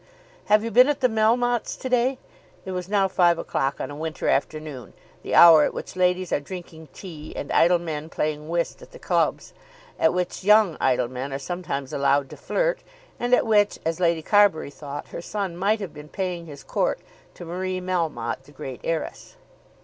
"Have 0.45 0.63
you 0.63 0.71
been 0.71 0.87
at 0.89 1.01
the 1.01 1.07
Melmottes' 1.07 1.77
to 1.79 1.87
day?" 1.87 2.17
It 2.65 2.71
was 2.71 2.89
now 2.89 3.07
five 3.07 3.37
o'clock 3.37 3.79
on 3.79 3.91
a 3.91 3.95
winter 3.95 4.27
afternoon, 4.27 4.93
the 5.21 5.35
hour 5.35 5.63
at 5.63 5.75
which 5.75 5.95
ladies 5.95 6.33
are 6.33 6.39
drinking 6.39 6.87
tea, 6.91 7.33
and 7.35 7.51
idle 7.51 7.77
men 7.77 8.09
playing 8.09 8.49
whist 8.49 8.81
at 8.81 8.93
the 8.93 8.97
clubs, 8.97 9.53
at 9.99 10.11
which 10.11 10.43
young 10.43 10.75
idle 10.81 11.07
men 11.07 11.31
are 11.31 11.37
sometimes 11.37 11.93
allowed 11.93 12.31
to 12.31 12.35
flirt, 12.37 12.81
and 13.19 13.35
at 13.35 13.45
which, 13.45 13.77
as 13.85 13.99
Lady 13.99 14.23
Carbury 14.23 14.71
thought, 14.71 15.09
her 15.09 15.21
son 15.21 15.55
might 15.55 15.79
have 15.79 15.93
been 15.93 16.09
paying 16.09 16.47
his 16.47 16.63
court 16.63 16.99
to 17.35 17.45
Marie 17.45 17.79
Melmotte 17.79 18.45
the 18.45 18.51
great 18.51 18.81
heiress. 18.83 19.35